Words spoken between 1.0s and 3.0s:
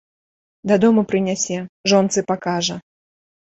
прынясе, жонцы пакажа.